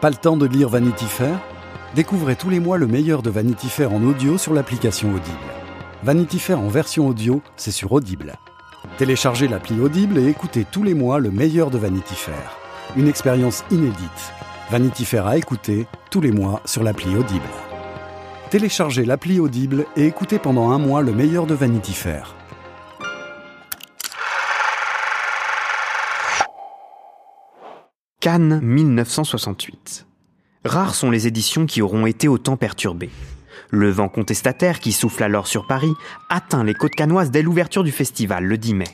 Pas 0.00 0.08
le 0.08 0.16
temps 0.16 0.38
de 0.38 0.46
lire 0.46 0.70
Vanity 0.70 1.04
Fair? 1.04 1.38
Découvrez 1.94 2.34
tous 2.34 2.48
les 2.48 2.58
mois 2.58 2.78
le 2.78 2.86
meilleur 2.86 3.20
de 3.20 3.28
Vanity 3.28 3.68
Fair 3.68 3.92
en 3.92 4.02
audio 4.02 4.38
sur 4.38 4.54
l'application 4.54 5.10
Audible. 5.10 5.36
Vanity 6.02 6.38
Fair 6.38 6.58
en 6.58 6.68
version 6.68 7.06
audio, 7.06 7.42
c'est 7.56 7.70
sur 7.70 7.92
Audible. 7.92 8.36
Téléchargez 8.96 9.46
l'appli 9.46 9.78
Audible 9.78 10.16
et 10.16 10.28
écoutez 10.28 10.64
tous 10.64 10.84
les 10.84 10.94
mois 10.94 11.18
le 11.18 11.30
meilleur 11.30 11.70
de 11.70 11.76
Vanity 11.76 12.14
Fair. 12.14 12.56
Une 12.96 13.08
expérience 13.08 13.62
inédite. 13.70 14.32
Vanity 14.70 15.04
Fair 15.04 15.26
à 15.26 15.36
écouter 15.36 15.86
tous 16.10 16.22
les 16.22 16.32
mois 16.32 16.62
sur 16.64 16.82
l'appli 16.82 17.14
Audible. 17.14 17.42
Téléchargez 18.48 19.04
l'appli 19.04 19.38
Audible 19.38 19.84
et 19.96 20.06
écoutez 20.06 20.38
pendant 20.38 20.70
un 20.70 20.78
mois 20.78 21.02
le 21.02 21.12
meilleur 21.12 21.44
de 21.44 21.52
Vanity 21.52 21.92
Fair. 21.92 22.36
Cannes 28.20 28.60
1968. 28.62 30.06
Rares 30.66 30.94
sont 30.94 31.10
les 31.10 31.26
éditions 31.26 31.64
qui 31.64 31.80
auront 31.80 32.04
été 32.04 32.28
autant 32.28 32.58
perturbées. 32.58 33.08
Le 33.70 33.88
vent 33.88 34.10
contestataire 34.10 34.78
qui 34.80 34.92
souffle 34.92 35.22
alors 35.22 35.46
sur 35.46 35.66
Paris 35.66 35.94
atteint 36.28 36.62
les 36.62 36.74
côtes 36.74 36.94
canoises 36.94 37.30
dès 37.30 37.40
l'ouverture 37.40 37.82
du 37.82 37.92
festival 37.92 38.44
le 38.44 38.58
10 38.58 38.74
mai. 38.74 38.84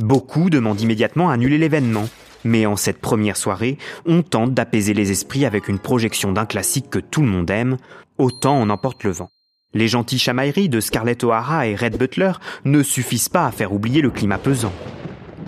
Beaucoup 0.00 0.50
demandent 0.50 0.82
immédiatement 0.82 1.30
à 1.30 1.32
annuler 1.32 1.56
l'événement, 1.56 2.10
mais 2.44 2.66
en 2.66 2.76
cette 2.76 3.00
première 3.00 3.38
soirée, 3.38 3.78
on 4.04 4.20
tente 4.20 4.52
d'apaiser 4.52 4.92
les 4.92 5.12
esprits 5.12 5.46
avec 5.46 5.68
une 5.68 5.78
projection 5.78 6.32
d'un 6.32 6.44
classique 6.44 6.90
que 6.90 6.98
tout 6.98 7.22
le 7.22 7.28
monde 7.28 7.50
aime, 7.50 7.78
Autant 8.18 8.60
en 8.60 8.68
emporte 8.68 9.02
le 9.04 9.12
vent. 9.12 9.30
Les 9.72 9.88
gentilles 9.88 10.18
chamailleries 10.18 10.68
de 10.68 10.80
Scarlett 10.80 11.24
O'Hara 11.24 11.68
et 11.68 11.74
Red 11.74 11.96
Butler 11.96 12.32
ne 12.66 12.82
suffisent 12.82 13.30
pas 13.30 13.46
à 13.46 13.52
faire 13.52 13.72
oublier 13.72 14.02
le 14.02 14.10
climat 14.10 14.38
pesant. 14.38 14.72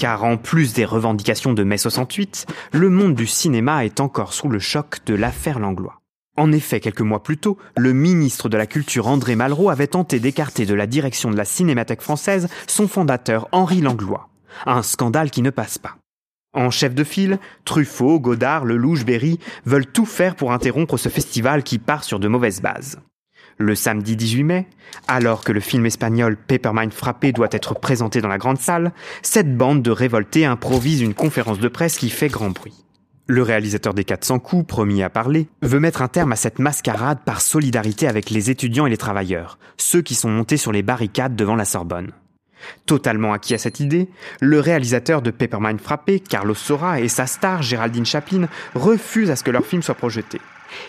Car 0.00 0.24
en 0.24 0.38
plus 0.38 0.72
des 0.72 0.86
revendications 0.86 1.52
de 1.52 1.62
mai 1.62 1.76
68, 1.76 2.46
le 2.72 2.88
monde 2.88 3.14
du 3.14 3.26
cinéma 3.26 3.84
est 3.84 4.00
encore 4.00 4.32
sous 4.32 4.48
le 4.48 4.58
choc 4.58 5.00
de 5.04 5.14
l'affaire 5.14 5.58
Langlois. 5.58 6.00
En 6.38 6.52
effet, 6.52 6.80
quelques 6.80 7.02
mois 7.02 7.22
plus 7.22 7.36
tôt, 7.36 7.58
le 7.76 7.92
ministre 7.92 8.48
de 8.48 8.56
la 8.56 8.66
Culture 8.66 9.08
André 9.08 9.36
Malraux 9.36 9.68
avait 9.68 9.88
tenté 9.88 10.18
d'écarter 10.18 10.64
de 10.64 10.72
la 10.72 10.86
direction 10.86 11.30
de 11.30 11.36
la 11.36 11.44
Cinémathèque 11.44 12.00
française 12.00 12.48
son 12.66 12.88
fondateur 12.88 13.46
Henri 13.52 13.82
Langlois. 13.82 14.30
Un 14.64 14.82
scandale 14.82 15.30
qui 15.30 15.42
ne 15.42 15.50
passe 15.50 15.76
pas. 15.76 15.98
En 16.54 16.70
chef 16.70 16.94
de 16.94 17.04
file, 17.04 17.38
Truffaut, 17.66 18.20
Godard, 18.20 18.64
Lelouch, 18.64 19.04
Berry 19.04 19.38
veulent 19.66 19.84
tout 19.84 20.06
faire 20.06 20.34
pour 20.34 20.52
interrompre 20.52 20.96
ce 20.96 21.10
festival 21.10 21.62
qui 21.62 21.78
part 21.78 22.04
sur 22.04 22.18
de 22.18 22.26
mauvaises 22.26 22.62
bases. 22.62 23.00
Le 23.62 23.74
samedi 23.74 24.16
18 24.16 24.42
mai, 24.42 24.66
alors 25.06 25.44
que 25.44 25.52
le 25.52 25.60
film 25.60 25.84
espagnol 25.84 26.38
Papermind 26.38 26.94
Frappé 26.94 27.30
doit 27.30 27.50
être 27.50 27.74
présenté 27.74 28.22
dans 28.22 28.28
la 28.28 28.38
grande 28.38 28.58
salle, 28.58 28.90
cette 29.20 29.54
bande 29.54 29.82
de 29.82 29.90
révoltés 29.90 30.46
improvise 30.46 31.02
une 31.02 31.12
conférence 31.12 31.58
de 31.58 31.68
presse 31.68 31.98
qui 31.98 32.08
fait 32.08 32.28
grand 32.28 32.48
bruit. 32.48 32.86
Le 33.26 33.42
réalisateur 33.42 33.92
des 33.92 34.04
400 34.04 34.38
coups, 34.38 34.66
promis 34.66 35.02
à 35.02 35.10
parler, 35.10 35.46
veut 35.60 35.78
mettre 35.78 36.00
un 36.00 36.08
terme 36.08 36.32
à 36.32 36.36
cette 36.36 36.58
mascarade 36.58 37.18
par 37.22 37.42
solidarité 37.42 38.08
avec 38.08 38.30
les 38.30 38.48
étudiants 38.48 38.86
et 38.86 38.90
les 38.90 38.96
travailleurs, 38.96 39.58
ceux 39.76 40.00
qui 40.00 40.14
sont 40.14 40.30
montés 40.30 40.56
sur 40.56 40.72
les 40.72 40.82
barricades 40.82 41.36
devant 41.36 41.54
la 41.54 41.66
Sorbonne. 41.66 42.12
Totalement 42.86 43.34
acquis 43.34 43.52
à 43.52 43.58
cette 43.58 43.78
idée, 43.78 44.08
le 44.40 44.58
réalisateur 44.58 45.20
de 45.20 45.30
Papermind 45.30 45.82
Frappé, 45.82 46.18
Carlos 46.18 46.54
Sora, 46.54 46.98
et 46.98 47.08
sa 47.08 47.26
star 47.26 47.60
Géraldine 47.60 48.06
Chaplin 48.06 48.48
refusent 48.74 49.30
à 49.30 49.36
ce 49.36 49.44
que 49.44 49.50
leur 49.50 49.66
film 49.66 49.82
soit 49.82 49.94
projeté. 49.94 50.40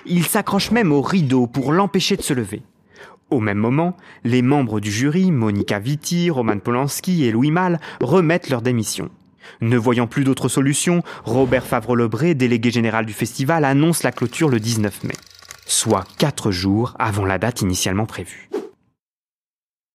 Ils 0.06 0.26
s'accrochent 0.26 0.72
même 0.72 0.92
au 0.92 1.02
rideau 1.02 1.48
pour 1.48 1.72
l'empêcher 1.72 2.18
de 2.18 2.22
se 2.22 2.34
lever. 2.34 2.62
Au 3.32 3.40
même 3.40 3.58
moment, 3.58 3.96
les 4.26 4.42
membres 4.42 4.82
du 4.82 4.92
jury, 4.92 5.32
Monica 5.32 5.80
Vitti, 5.80 6.30
Roman 6.30 6.60
Polanski 6.60 7.24
et 7.26 7.32
Louis 7.32 7.52
Malle, 7.52 7.80
remettent 8.02 8.50
leur 8.50 8.62
démission. 8.62 9.10
Ne 9.62 9.78
voyant 9.78 10.06
plus 10.06 10.24
d'autre 10.24 10.50
solution, 10.50 11.02
Robert 11.24 11.66
Favre-Lebré, 11.66 12.36
délégué 12.36 12.72
général 12.72 13.06
du 13.06 13.14
festival, 13.14 13.66
annonce 13.66 14.04
la 14.04 14.12
clôture 14.12 14.50
le 14.50 14.60
19 14.60 15.06
mai, 15.06 15.16
soit 15.66 16.06
quatre 16.18 16.52
jours 16.52 16.94
avant 17.00 17.26
la 17.26 17.38
date 17.38 17.62
initialement 17.62 18.06
prévue. 18.06 18.51